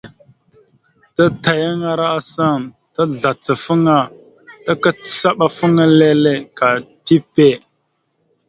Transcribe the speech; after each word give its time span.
Tatayaŋara 1.15 2.07
asaŋ 2.19 2.59
tazlacafaŋa 2.93 3.97
takəcaɗafaŋa 4.65 5.83
leele 5.97 6.33
ka 6.57 6.67
tipe. 7.05 7.49